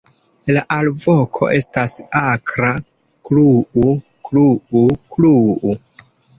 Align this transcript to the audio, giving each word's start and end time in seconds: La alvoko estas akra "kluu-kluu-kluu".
La 0.55 0.61
alvoko 0.75 1.49
estas 1.57 1.93
akra 2.21 2.73
"kluu-kluu-kluu". 3.31 5.81